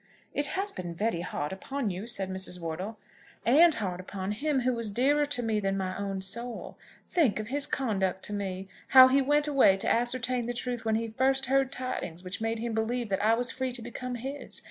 "It 0.33 0.47
has 0.57 0.73
been 0.73 0.95
very 0.95 1.21
hard 1.21 1.53
upon 1.53 1.91
you," 1.91 2.07
said 2.07 2.27
Mrs. 2.31 2.59
Wortle. 2.59 2.97
"And 3.45 3.75
hard 3.75 3.99
upon 3.99 4.31
him, 4.31 4.61
who 4.61 4.75
is 4.79 4.89
dearer 4.89 5.27
to 5.27 5.43
me 5.43 5.59
than 5.59 5.77
my 5.77 5.95
own 5.95 6.21
soul. 6.23 6.75
Think 7.11 7.37
of 7.39 7.49
his 7.49 7.67
conduct 7.67 8.23
to 8.25 8.33
me! 8.33 8.67
How 8.87 9.09
he 9.09 9.21
went 9.21 9.47
away 9.47 9.77
to 9.77 9.87
ascertain 9.87 10.47
the 10.47 10.55
truth 10.55 10.85
when 10.85 10.95
he 10.95 11.09
first 11.09 11.45
heard 11.45 11.71
tidings 11.71 12.23
which 12.23 12.41
made 12.41 12.57
him 12.57 12.73
believe 12.73 13.09
that 13.09 13.23
I 13.23 13.35
was 13.35 13.51
free 13.51 13.71
to 13.73 13.81
become 13.83 14.15
his! 14.15 14.59